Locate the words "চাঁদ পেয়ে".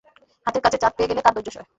0.77-1.09